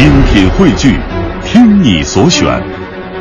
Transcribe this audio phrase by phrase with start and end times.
[0.00, 0.96] 精品汇聚，
[1.44, 2.58] 听你所选，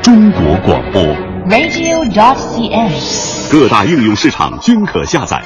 [0.02, 1.02] 中国广播。
[1.50, 3.52] radio.cn。
[3.52, 5.42] 各大应用市场均可下载。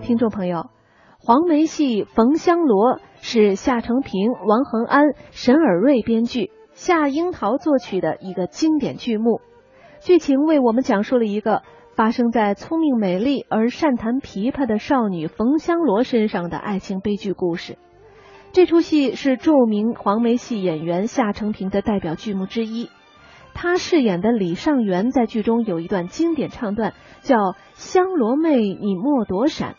[0.00, 0.70] 听众朋友，
[1.18, 5.02] 黄梅戏《冯香罗》是夏承平、王恒安、
[5.32, 9.42] 沈尔瑞编剧，夏樱桃作曲的一个经典剧目。
[10.00, 11.60] 剧情为我们讲述了一个
[11.94, 17.76] 发生在聪明美丽而善弹琵琶的少女冯香罗身上的爱情悲剧故事。
[18.52, 22.90] 这出戏是著名黄梅戏演员夏承平的代表剧目之一。
[23.54, 27.36] 他饰演的李尚元在剧中有一段经典唱段，叫
[27.74, 29.76] “香罗妹，你莫躲闪”。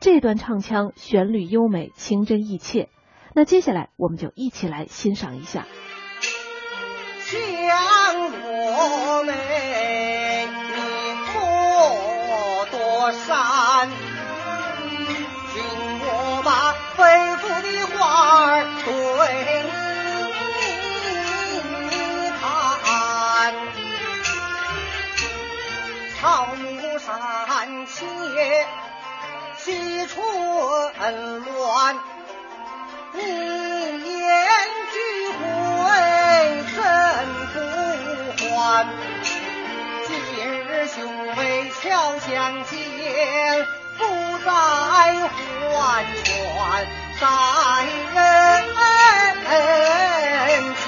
[0.00, 2.88] 这段唱腔旋律优美，情真意切。
[3.34, 5.66] 那接下来我们就一起来欣赏一下。
[7.20, 7.38] 香
[8.30, 10.80] 罗妹，你
[11.34, 13.88] 莫躲闪，
[15.52, 15.62] 听
[16.00, 16.25] 我
[30.98, 31.96] 很乱，
[33.14, 34.46] 一言
[34.92, 34.96] 俱
[35.28, 35.44] 毁
[36.74, 36.78] 真
[37.52, 37.56] 不
[38.54, 38.86] 还。
[40.06, 40.10] 今
[40.64, 40.96] 日兄
[41.36, 42.76] 妹俏相见，
[43.98, 44.02] 不
[44.44, 45.12] 再还
[46.24, 47.26] 权在
[49.44, 49.48] 人
[50.74, 50.84] 间。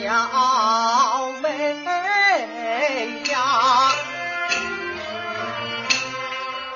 [0.00, 0.08] 表
[1.42, 1.44] 妹
[3.30, 3.34] 呀，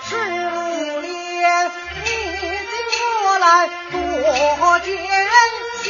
[0.02, 0.46] 是如
[1.00, 1.06] 莲，
[2.04, 3.46] 你今我来
[3.90, 3.94] 多
[4.80, 4.86] 见
[5.82, 5.84] 现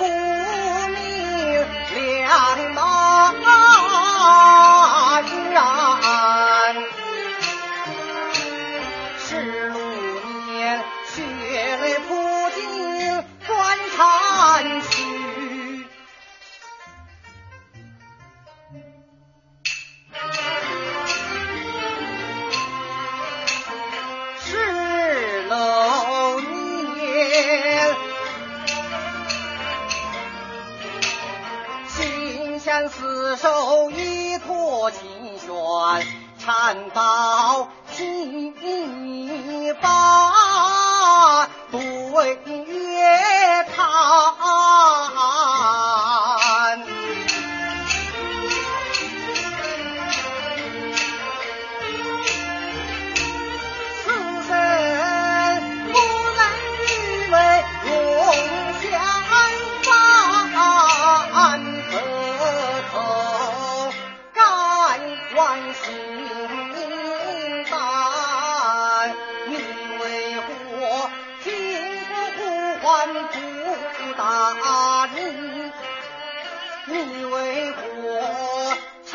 [0.00, 0.96] 不明
[1.94, 3.34] 两茫
[5.52, 6.74] 然。
[9.18, 9.68] 十
[32.88, 35.00] 心相厮守，一托琴
[35.38, 36.06] 弦，
[36.38, 37.02] 缠到
[65.72, 65.82] 心
[67.68, 67.72] 淡？
[69.46, 69.52] 你
[70.00, 70.04] 为
[70.36, 70.46] 何
[71.42, 71.46] 听
[72.08, 72.38] 我呼
[72.86, 73.26] 唤不
[74.16, 74.20] 答
[75.14, 75.18] 你？
[76.86, 76.92] 你
[77.24, 77.34] 为
[77.72, 77.78] 何
[79.06, 79.10] 禅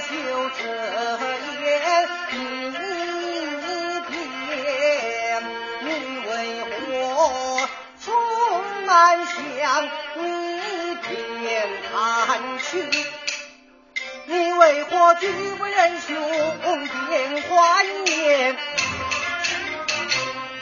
[0.00, 0.10] 修
[0.58, 0.60] 这
[1.62, 1.62] 言
[2.32, 2.34] 一
[4.10, 4.12] 遍？
[5.80, 5.86] 你
[6.28, 6.30] 为
[6.64, 6.70] 何
[8.00, 8.04] 从
[8.86, 8.90] 南
[9.26, 9.34] 向
[10.16, 10.20] 你
[11.02, 11.06] 偏
[11.92, 11.92] 看
[12.58, 12.62] 去？
[14.62, 15.26] 为何举
[15.58, 16.14] 不仁兄
[17.08, 18.56] 变幻言？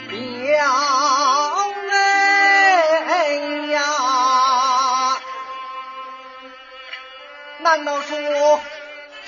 [0.08, 0.14] 表
[1.86, 1.90] 妹
[3.72, 3.82] 呀！
[7.58, 8.60] 难道说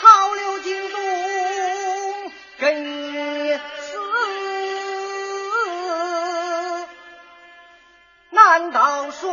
[0.01, 3.61] 逃流京东跟你死？
[8.31, 9.31] 难道说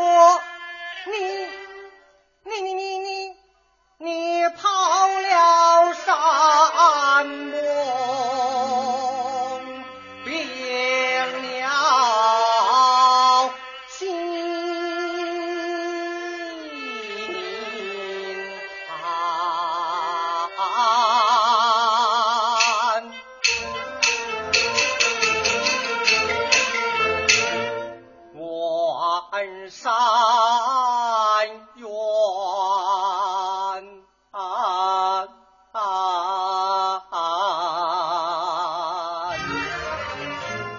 [29.70, 29.92] 山
[31.78, 31.88] 远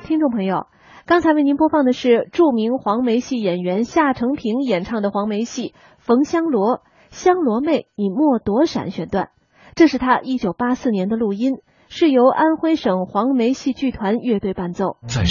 [0.06, 0.66] 听众朋友，
[1.06, 6.78] 刚才为您播放的是著名黄梅戏演员夏承平演唱的黄梅戏《冯香罗》，
[7.10, 9.30] 香罗妹，你莫躲闪选段。
[9.74, 11.58] 这是他一九八四年的录音，
[11.88, 14.96] 是由安徽省黄梅戏剧团乐队伴奏。
[15.06, 15.24] 在